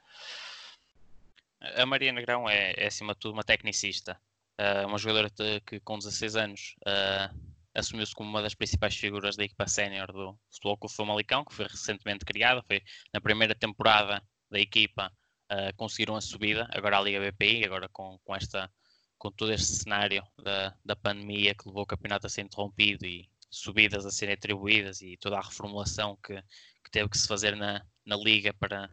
[1.76, 4.18] A Maria Negrão é, é acima de tudo uma tecnicista,
[4.60, 5.30] Uh, uma jogadora
[5.64, 7.32] que com 16 anos uh,
[7.78, 11.68] assumiu-se como uma das principais figuras da equipa sénior do Futebol Clube Famalicão, que foi
[11.68, 12.82] recentemente criada, foi
[13.14, 15.12] na primeira temporada da equipa
[15.52, 18.72] uh, conseguiram a subida, agora a Liga BPI, agora com, com, esta,
[19.18, 23.30] com todo este cenário da, da pandemia que levou o campeonato a ser interrompido e
[23.50, 26.42] subidas a serem atribuídas e toda a reformulação que,
[26.84, 28.90] que teve que se fazer na, na Liga para,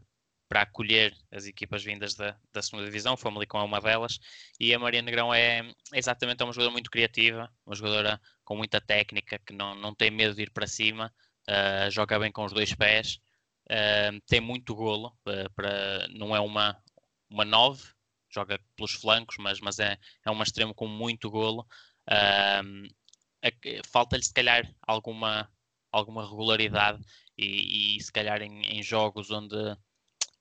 [0.47, 4.19] para acolher as equipas vindas da, da segunda divisão, o Famalicão é uma delas,
[4.59, 8.79] e a Maria Negrão é, é exatamente uma jogadora muito criativa, uma jogadora com muita
[8.79, 11.13] técnica, que não, não tem medo de ir para cima,
[11.49, 13.19] uh, joga bem com os dois pés,
[13.69, 16.77] uh, tem muito golo, uh, para, não é uma,
[17.29, 17.83] uma nove,
[18.31, 21.65] joga pelos flancos, mas, mas é, é um extremo com muito golo.
[23.91, 25.49] Falta-lhe se calhar alguma,
[25.91, 27.01] alguma regularidade
[27.37, 29.55] e, e se calhar em, em, jogos onde,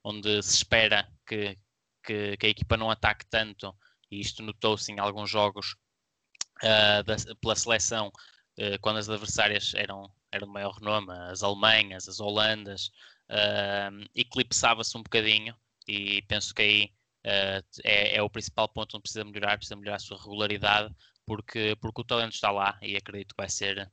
[0.05, 1.59] onde se espera que,
[2.05, 3.75] que, que a equipa não ataque tanto,
[4.11, 5.75] e isto notou-se em alguns jogos
[6.63, 12.07] uh, da, pela seleção, uh, quando as adversárias eram, eram de maior renome, as Alemanhas,
[12.07, 12.91] as Holandas,
[13.31, 15.57] uh, eclipsava-se um bocadinho
[15.89, 16.95] e penso que aí
[17.27, 17.63] é,
[18.17, 20.95] é, o principal ponto onde precisa melhorar, precisa melhorar a sua regularidade,
[21.27, 23.91] porque, porque o talento está lá e acredito que vai ser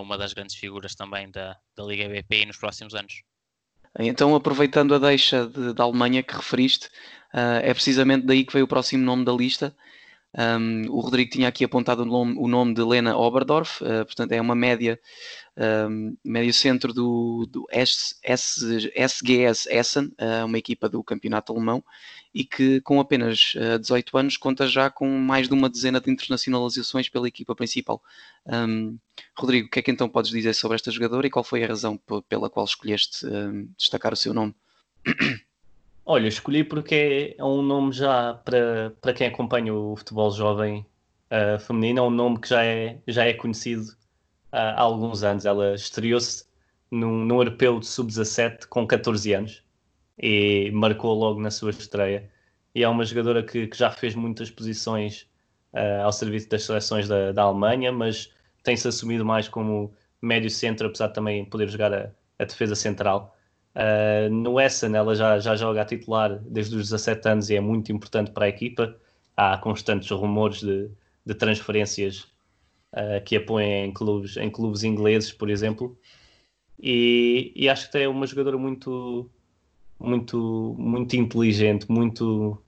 [0.00, 3.22] uma das grandes figuras também da, da Liga BP nos próximos anos.
[3.98, 6.86] Então, aproveitando a deixa de, da Alemanha que referiste,
[7.34, 9.74] uh, é precisamente daí que veio o próximo nome da lista,
[10.36, 14.54] um, o Rodrigo tinha aqui apontado o nome, de Lena Oberdorf, uh, portanto é uma
[14.54, 15.00] média,
[15.88, 21.82] um, médio centro do, do S, S, SGS Essen, uh, uma equipa do campeonato alemão,
[22.34, 26.10] e que com apenas uh, 18 anos conta já com mais de uma dezena de
[26.10, 28.02] internacionalizações pela equipa principal.
[28.46, 28.98] Um,
[29.36, 31.68] Rodrigo, o que é que então podes dizer sobre esta jogadora e qual foi a
[31.68, 33.26] razão pela qual escolheste
[33.78, 34.54] destacar o seu nome?
[36.10, 40.86] Olha, escolhi porque é um nome já para, para quem acompanha o futebol jovem
[41.30, 43.92] uh, feminino, é um nome que já é, já é conhecido uh,
[44.52, 45.44] há alguns anos.
[45.44, 46.46] Ela estreou-se
[46.90, 49.62] num, num europeu de sub-17 com 14 anos
[50.18, 52.30] e marcou logo na sua estreia.
[52.74, 55.28] E é uma jogadora que, que já fez muitas posições
[55.74, 59.92] uh, ao serviço das seleções da, da Alemanha, mas tem-se assumido mais como
[60.22, 63.37] médio centro, apesar de também poder jogar a, a defesa central.
[63.74, 67.60] Uh, no Essen ela já, já joga a titular desde os 17 anos e é
[67.60, 68.96] muito importante para a equipa.
[69.36, 70.90] Há constantes rumores de,
[71.24, 72.22] de transferências
[72.92, 75.96] uh, que apoiam em clubes, em clubes ingleses, por exemplo.
[76.80, 79.30] E, e acho que é uma jogadora muito,
[79.98, 82.60] muito, muito inteligente, muito,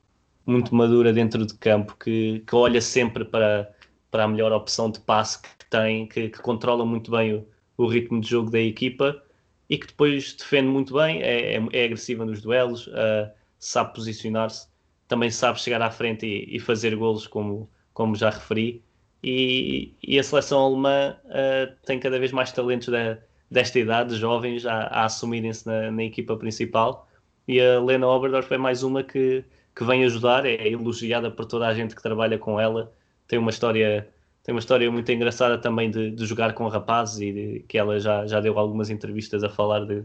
[0.46, 3.72] muito madura dentro de campo, que, que olha sempre para,
[4.10, 7.86] para a melhor opção de passe que tem, que, que controla muito bem o, o
[7.86, 9.22] ritmo de jogo da equipa
[9.70, 14.66] e que depois defende muito bem, é, é, é agressiva nos duelos, uh, sabe posicionar-se,
[15.06, 18.82] também sabe chegar à frente e, e, fazer golos, como, como já referi.
[19.22, 24.66] E, e a seleção alemã uh, tem cada vez mais talentos da, desta idade, jovens,
[24.66, 27.08] a, a assumirem-se na, na, equipa principal.
[27.46, 29.44] E a Lena Oberdorf é mais uma que,
[29.76, 32.92] que vem ajudar, é elogiada por toda a gente que trabalha com ela.
[33.28, 34.08] Tem uma história
[34.50, 38.00] tem uma história muito engraçada também de, de jogar com rapazes e de, que ela
[38.00, 40.02] já, já deu algumas entrevistas a falar de,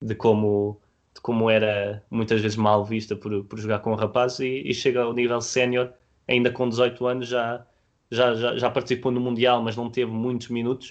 [0.00, 0.80] de, como,
[1.12, 5.02] de como era muitas vezes mal vista por, por jogar com rapazes e, e chega
[5.02, 5.92] ao nível sénior,
[6.28, 7.66] ainda com 18 anos, já,
[8.12, 10.90] já, já, já, participou no Mundial, mas não teve muitos minutos.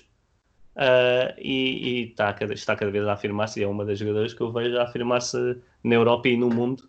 [0.76, 4.34] Uh, e, e está, cada, está cada vez a afirmar-se, e é uma das jogadoras
[4.34, 5.38] que eu vejo a afirmar-se
[5.86, 6.82] na Europa e no mundo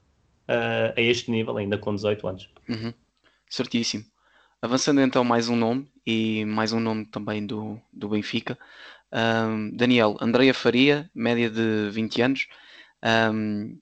[0.49, 2.51] uh, a este nível, ainda com 18 anos.
[2.69, 2.93] Uhum.
[3.49, 4.10] Certíssimo.
[4.63, 8.59] Avançando então mais um nome e mais um nome também do, do Benfica.
[9.11, 12.47] Um, Daniel, Andreia Faria, média de 20 anos.
[13.03, 13.79] Um,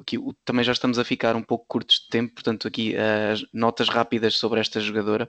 [0.00, 3.48] aqui também já estamos a ficar um pouco curtos de tempo, portanto aqui as uh,
[3.52, 5.28] notas rápidas sobre esta jogadora.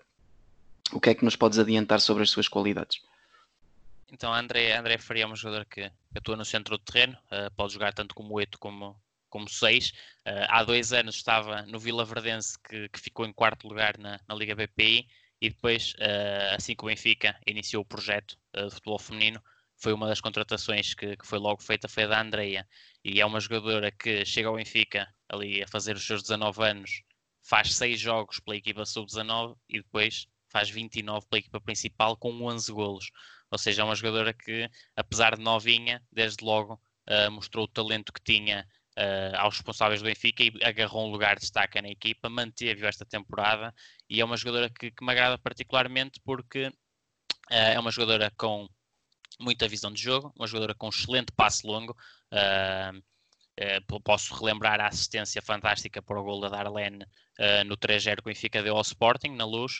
[0.94, 3.02] O que é que nos podes adiantar sobre as suas qualidades?
[4.12, 7.74] Então, André, André Faria é uma jogadora que atua no centro do terreno, uh, pode
[7.74, 8.96] jogar tanto como 8 como,
[9.30, 9.90] como seis.
[10.28, 14.20] Uh, há dois anos estava no Vila Verdense, que, que ficou em quarto lugar na,
[14.28, 15.08] na Liga BPI,
[15.42, 19.42] e depois, uh, assim que o Benfica iniciou o projeto uh, de futebol feminino,
[19.78, 22.68] foi uma das contratações que, que, foi logo feita, foi a da Andreia.
[23.04, 27.04] E é uma jogadora que chega ao Benfica ali a fazer os seus 19 anos,
[27.44, 32.72] faz seis jogos pela equipa sub-19 e depois faz 29 pela equipa principal com 11
[32.72, 33.12] golos.
[33.52, 38.12] Ou seja, é uma jogadora que, apesar de novinha, desde logo uh, mostrou o talento
[38.12, 42.30] que tinha uh, aos responsáveis do Benfica e agarrou um lugar de destaque na equipa,
[42.30, 43.74] manteve esta temporada
[44.10, 46.74] e é uma jogadora que, que me agrada particularmente porque uh,
[47.50, 48.68] é uma jogadora com
[49.40, 51.96] muita visão de jogo, uma jogadora com um excelente passe longo.
[52.32, 58.16] Uh, uh, posso relembrar a assistência fantástica para o gol da Darlene uh, no 3-0
[58.16, 59.80] que o Benfica deu ao Sporting, na luz.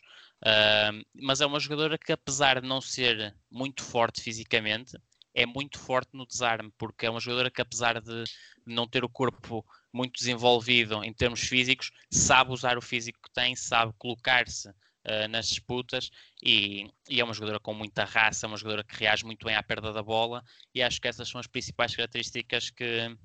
[1.16, 4.98] mas é uma jogadora que, apesar de não ser muito forte fisicamente,
[5.38, 8.24] é muito forte no desarme, porque é uma jogadora que, apesar de
[8.66, 13.56] não ter o corpo muito desenvolvido em termos físicos, sabe usar o físico que tem,
[13.56, 16.10] sabe colocar-se uh, nas disputas
[16.42, 19.62] e, e, é uma jogadora com muita raça, uma jogadora que reage muito bem à
[19.62, 23.16] perda da bola e acho que essas são as principais características que,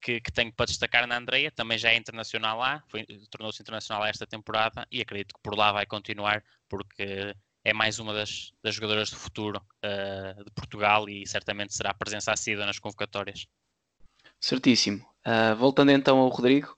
[0.00, 1.50] que, que tenho para destacar na Andreia.
[1.50, 2.84] Também já é internacional lá,
[3.28, 7.34] tornou-se internacional esta temporada e acredito que por lá vai continuar porque
[7.66, 12.30] é mais uma das, das jogadoras do futuro uh, de Portugal e certamente será presença
[12.32, 13.48] assídua nas convocatórias.
[14.40, 15.04] Certíssimo.
[15.26, 16.76] Uh, voltando então ao Rodrigo,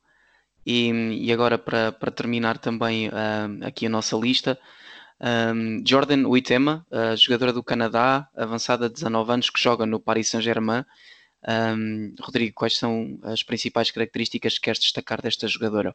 [0.64, 0.90] E,
[1.26, 4.58] e agora, para, para terminar também uh, aqui a nossa lista,
[5.20, 10.84] um, Jordan Uitema, jogadora do Canadá, avançada de 19 anos, que joga no Paris Saint-Germain.
[11.46, 15.94] Um, Rodrigo, quais são as principais características que queres destacar desta jogadora?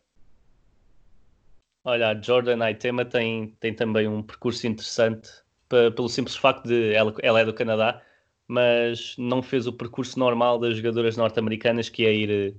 [1.83, 5.29] Olha, a Jordan Aitema tem, tem também um percurso interessante
[5.67, 8.01] pelo simples facto de ela, ela é do Canadá,
[8.47, 12.55] mas não fez o percurso normal das jogadoras norte-americanas que é ir,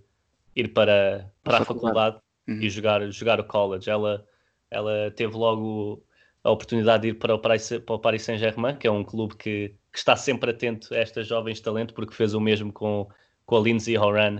[0.56, 2.60] ir para, para a, a faculdade, uhum.
[2.60, 3.88] e jogar, jogar o college.
[3.88, 4.26] Ela,
[4.70, 6.02] ela teve logo
[6.42, 9.36] a oportunidade de ir para o Paris, para o Paris Saint-Germain, que é um clube
[9.36, 13.08] que, que, está sempre atento a estas jovens talentos, porque fez o mesmo com,
[13.46, 14.38] com a Lindsay Horan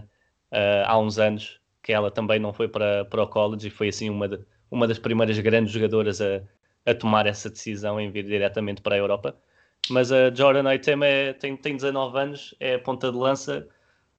[0.53, 3.89] uh, há uns anos, que ela também não foi para, para o college e foi
[3.89, 4.39] assim uma, de,
[4.75, 6.43] uma das primeiras grandes jogadoras a,
[6.85, 9.37] a tomar essa decisão em vir diretamente para a Europa.
[9.89, 13.69] Mas a Jordan Aitem é, tem, tem 19 anos, é ponta de lança,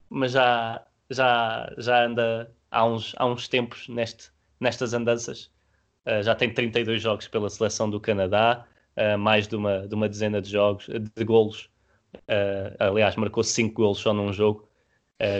[0.09, 5.51] mas já, já, já anda há uns, há uns tempos neste, nestas andanças.
[6.05, 8.65] Uh, já tem 32 jogos pela seleção do Canadá,
[8.95, 11.69] uh, mais de uma, de uma dezena de jogos, de golos.
[12.13, 14.67] Uh, aliás, marcou 5 golos só num jogo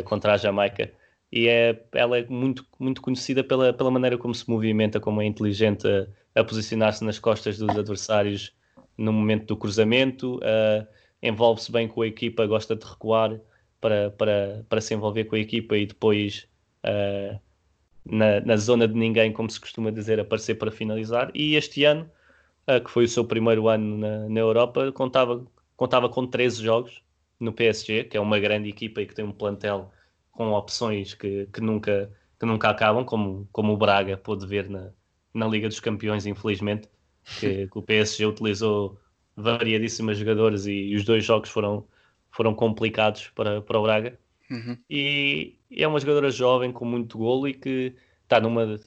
[0.06, 0.89] contra a Jamaica.
[1.31, 5.25] E é, ela é muito, muito conhecida pela, pela maneira como se movimenta, como é
[5.25, 6.07] inteligente a,
[6.39, 8.53] a posicionar-se nas costas dos adversários
[8.97, 10.88] no momento do cruzamento, uh,
[11.21, 13.39] envolve-se bem com a equipa, gosta de recuar
[13.81, 16.47] para, para, para se envolver com a equipa e depois
[16.85, 17.39] uh,
[18.05, 21.31] na, na zona de ninguém, como se costuma dizer, aparecer para finalizar.
[21.33, 22.09] E este ano,
[22.69, 27.01] uh, que foi o seu primeiro ano na, na Europa, contava, contava com 13 jogos
[27.39, 29.91] no PSG, que é uma grande equipa e que tem um plantel
[30.36, 34.91] com opções que, que, nunca, que nunca acabam, como, como o Braga pôde ver na,
[35.34, 36.89] na Liga dos Campeões, infelizmente
[37.39, 39.00] que, que o PSG utilizou
[39.36, 41.88] variadíssimas jogadoras e, e, os dois jogos foram,
[42.30, 44.19] foram complicados para, para o Braga.
[44.52, 44.78] Uhum.
[44.89, 48.80] E, e, é uma jogadora jovem com muito golo e que está numa.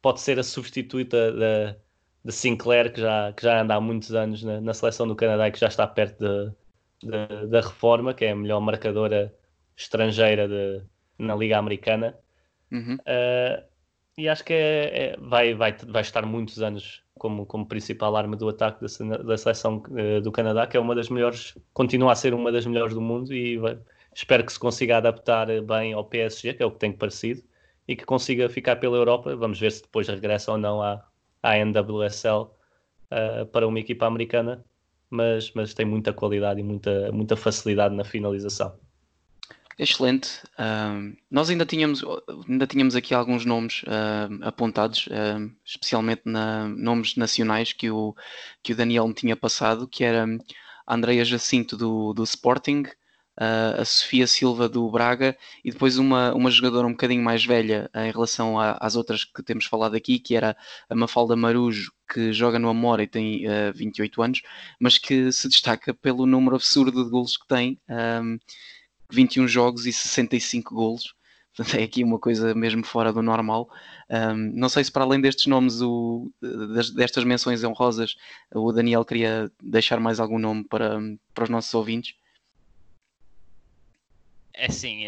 [0.00, 1.76] pode ser a substituta da,
[2.24, 5.48] da Sinclair, que já, que já anda há muitos anos na, na seleção do Canadá
[5.48, 6.54] e que já está perto
[7.00, 9.34] de, da reforma, que é a melhor marcadora
[9.76, 10.82] estrangeira de,
[11.18, 12.16] na Liga Americana.
[12.70, 12.96] Uhum.
[12.96, 13.62] Uh,
[14.16, 18.36] e acho que é, é, vai, vai, vai estar muitos anos como, como principal arma
[18.36, 22.14] do ataque da, da seleção uh, do Canadá, que é uma das melhores, continua a
[22.14, 23.78] ser uma das melhores do mundo e vai,
[24.14, 27.42] espero que se consiga adaptar bem ao PSG, que é o que tem parecido,
[27.86, 29.34] e que consiga ficar pela Europa.
[29.36, 31.04] Vamos ver se depois regressa ou não à,
[31.42, 32.50] à NWSL uh,
[33.10, 34.64] eh, para uma equipa americana,
[35.10, 38.78] mas, mas tem muita qualidade e muita, muita facilidade na finalização.
[39.78, 40.28] Excelente.
[41.30, 42.02] nós ainda tínhamos,
[42.48, 48.14] ainda tínhamos aqui alguns nomes uh, apontados, uh, especialmente na, nomes nacionais que o,
[48.62, 50.26] que o Daniel me tinha passado, que era
[50.86, 52.82] a Andrea Jacinto do, do Sporting,
[53.40, 57.90] uh, a Sofia Silva do Braga e depois uma, uma jogadora um bocadinho mais velha
[57.94, 60.54] em relação a, às outras que temos falado aqui, que era
[60.88, 64.42] a Mafalda Marujo, que joga no Amora e tem 28 anos,
[64.78, 67.80] mas que se destaca pelo número absurdo de golos que tem.
[69.12, 71.14] 21 jogos e 65 golos.
[71.78, 73.68] É aqui uma coisa mesmo fora do normal.
[74.08, 76.32] Um, não sei se para além destes nomes, o,
[76.96, 78.16] destas menções honrosas,
[78.54, 80.98] o Daniel queria deixar mais algum nome para,
[81.34, 82.14] para os nossos ouvintes.
[84.54, 85.04] É assim,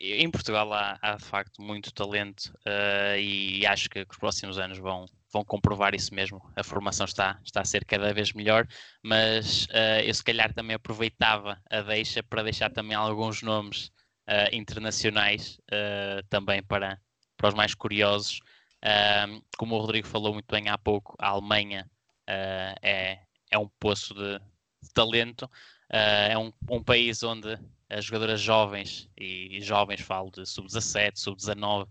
[0.00, 4.78] em Portugal há, há de facto muito talento uh, e acho que os próximos anos
[4.78, 6.40] vão, vão comprovar isso mesmo.
[6.54, 8.66] A formação está, está a ser cada vez melhor,
[9.02, 13.88] mas uh, eu se calhar também aproveitava a deixa para deixar também alguns nomes
[14.28, 17.00] uh, internacionais uh, também para,
[17.36, 18.38] para os mais curiosos.
[19.58, 21.90] como o Rodrigo falou muito bem há pouco, a Alemanha
[22.26, 23.18] é,
[23.50, 24.38] é um poço de,
[24.82, 25.50] de talento,
[25.90, 27.58] é um, um país onde
[27.90, 31.88] as jogadoras jovens, e, jovens falo de sub-17, sub-19,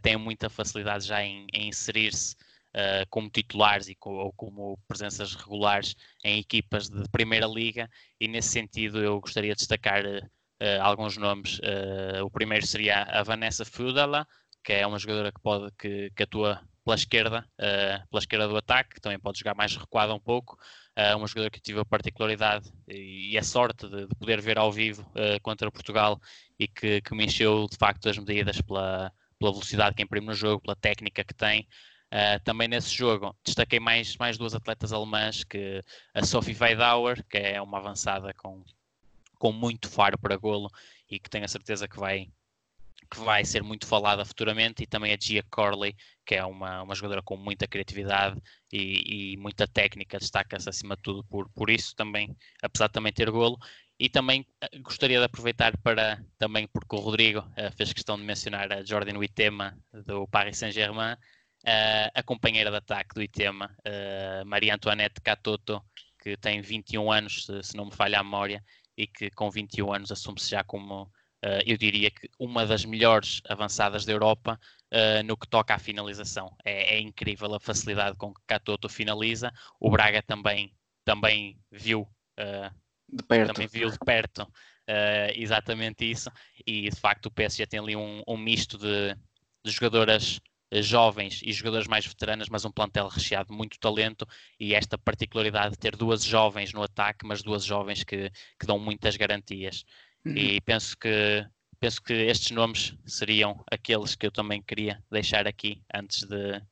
[0.00, 2.34] têm muita facilidade já em, em inserir-se
[2.74, 7.88] uh, como titulares e com, ou como presenças regulares em equipas de primeira liga
[8.20, 11.58] e nesse sentido eu gostaria de destacar uh, alguns nomes.
[11.58, 14.26] Uh, o primeiro seria a Vanessa Fudala,
[14.64, 19.00] que é uma jogadora que pode que, que atua pela esquerda, pela esquerda do ataque,
[19.00, 20.58] também pode jogar mais recuada um pouco.
[20.98, 24.70] Uh, uma jogadora que tive a particularidade e a sorte de, de poder ver ao
[24.70, 26.20] vivo uh, contra Portugal
[26.58, 30.34] e que, que, me encheu de facto as medidas pela, pela velocidade que imprime no
[30.34, 31.66] jogo, pela técnica que tem
[32.12, 35.80] Uh, também nesse jogo destaquei mais, mais duas atletas alemãs, que
[36.12, 38.62] a Sophie Weidauer, que é uma avançada com,
[39.38, 40.70] com muito faro para golo
[41.10, 42.28] e que tenho a certeza que vai,
[43.10, 45.96] que vai ser muito falada futuramente, e também a Gia Corley,
[46.26, 48.38] que é uma, uma jogadora com muita criatividade
[48.70, 53.12] e, e muita técnica, destaca-se acima de tudo por, por isso também, apesar de também
[53.12, 53.58] ter golo.
[53.98, 54.46] e também
[54.82, 57.42] gostaria de aproveitar para, também porque o Rodrigo
[57.76, 61.16] fez questão de mencionar a Jordan Wittema do Paris Saint-Germain,
[62.14, 63.74] a companheira de ataque do Itema,
[64.46, 65.82] Maria Antoinette Catoto,
[66.22, 68.64] que tem 21 anos, se, se, não me falha a memória,
[68.96, 73.40] e que com 21 anos assume-se já como, uh, eu diria que uma das melhores
[73.48, 74.58] avançadas da Europa
[74.92, 76.54] uh, no que toca à finalização.
[76.64, 79.52] É, é, incrível a facilidade com que Catoto finaliza.
[79.80, 80.72] O Braga também,
[81.04, 82.02] também viu.
[82.38, 82.72] Uh,
[83.12, 83.52] de perto.
[83.52, 84.50] Também viu de perto
[85.34, 86.30] exatamente isso.
[86.66, 89.14] E de facto o PSG tem ali um, um misto de,
[89.64, 90.40] de jogadoras
[90.80, 94.26] jovens e jogadores mais veteranas, mas um plantel recheado de muito talento
[94.58, 98.78] e esta particularidade de ter duas jovens no ataque, mas duas jovens que, que dão
[98.78, 99.84] muitas garantias.
[100.24, 100.36] Uhum.
[100.36, 101.44] E penso que
[101.78, 106.62] penso que estes nomes seriam aqueles que eu também queria deixar aqui antes de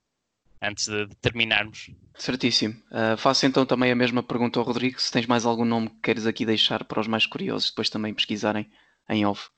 [0.62, 1.90] antes de, terminarmos.
[2.14, 2.74] Certíssimo.
[2.90, 6.00] Uh, faço então também a mesma pergunta ao Rodrigo, se tens mais algum nome que
[6.02, 8.70] queres aqui deixar para os mais curiosos depois também pesquisarem
[9.08, 9.48] em off.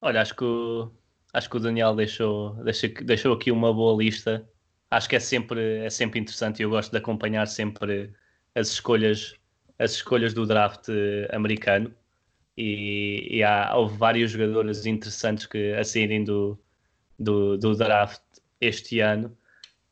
[0.00, 0.92] Olha, acho que o,
[1.34, 4.48] acho que o Daniel deixou, deixou, deixou aqui uma boa lista.
[4.90, 8.12] Acho que é sempre, é sempre interessante e eu gosto de acompanhar sempre
[8.54, 9.34] as escolhas,
[9.78, 10.88] as escolhas do draft
[11.32, 11.92] americano.
[12.56, 16.56] E, e há, houve vários jogadores interessantes que a saírem do,
[17.18, 18.22] do, do draft
[18.60, 19.36] este ano.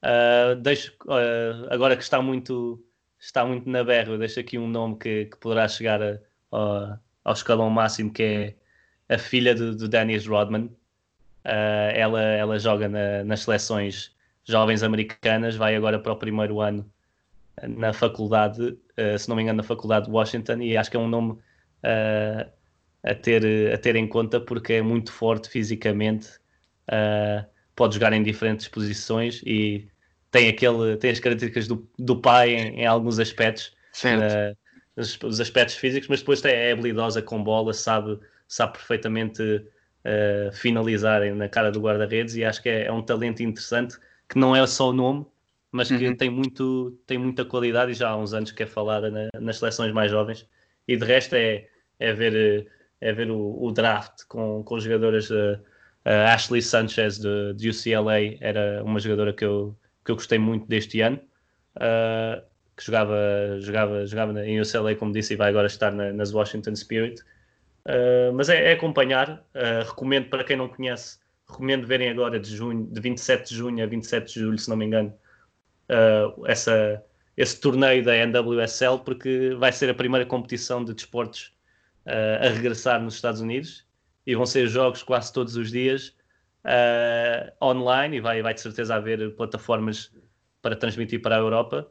[0.04, 2.84] Uh, deixo, uh, agora que está muito,
[3.18, 6.18] está muito na berra, deixo aqui um nome que, que poderá chegar a,
[6.52, 10.70] a, ao escalão máximo, que é a filha do, do Dennis Rodman,
[11.44, 14.14] Uh, ela, ela joga na, nas seleções
[14.44, 16.88] jovens americanas, vai agora para o primeiro ano
[17.68, 21.00] na faculdade, uh, se não me engano, na faculdade de Washington, e acho que é
[21.00, 22.50] um nome uh,
[23.02, 26.28] a, ter, a ter em conta porque é muito forte fisicamente,
[27.74, 29.88] pode jogar em diferentes posições e
[30.30, 33.72] tem, aquele, tem as características do, do pai em, em alguns aspectos.
[33.92, 34.56] Certo.
[34.94, 39.64] Os, os, aspectos físicos, mas depois é habilidosa com bola, sabe, sabe perfeitamente
[40.04, 43.98] uh, finalizarem na cara do guarda-redes e acho que é, é, um talento interessante
[44.28, 45.26] que não é só o nome,
[45.70, 46.16] mas que uhum.
[46.16, 49.58] tem, muito, tem muita qualidade e já há uns anos que é falada na, nas
[49.58, 50.46] seleções mais jovens.
[50.86, 51.66] E de resto é,
[51.98, 52.66] é ver,
[53.00, 55.30] é ver o, o draft com, com jogadoras.
[55.30, 55.58] Uh,
[56.04, 60.66] uh, Ashley Sanchez de, de, UCLA era uma jogadora que eu, que eu gostei muito
[60.66, 61.20] deste ano.
[62.76, 63.16] Que jogava,
[63.60, 67.22] jogava, jogava em UCLA, como disse, e vai agora estar na, nas Washington Spirit.
[67.86, 69.44] Uh, mas é, é acompanhar.
[69.54, 71.18] Uh, recomendo para quem não conhece,
[71.48, 74.76] recomendo verem agora de junho, de 27 de junho a 27 de julho, se não
[74.76, 75.12] me engano,
[75.90, 77.02] uh, essa,
[77.36, 81.52] esse torneio da NWSL, porque vai ser a primeira competição de desportos
[82.04, 83.86] a regressar nos Estados Unidos
[84.26, 86.16] e vão ser jogos quase todos os dias
[87.62, 90.12] online e vai, vai de certeza haver plataformas
[90.60, 91.88] para transmitir para a Europa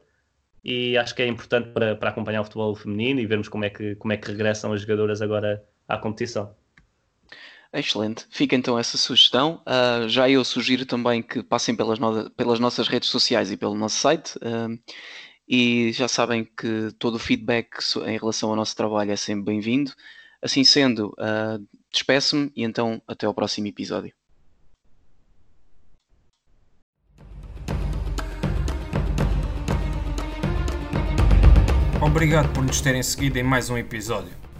[0.62, 3.70] e acho que é importante para, para acompanhar o futebol feminino e vermos como é
[3.70, 6.54] que, como é que regressam as jogadoras agora à competição.
[7.70, 8.26] Excelente.
[8.30, 9.62] Fica então essa sugestão.
[9.66, 13.74] Uh, já eu sugiro também que passem pelas, no pelas nossas redes sociais e pelo
[13.74, 14.36] nosso site.
[14.36, 14.78] Uh,
[15.46, 17.68] e já sabem que todo o feedback
[18.06, 19.92] em relação ao nosso trabalho é sempre bem-vindo.
[20.40, 24.12] Assim sendo, uh, despeço-me e então até ao próximo episódio.
[32.00, 34.41] Obrigado por nos terem seguido em mais um episódio.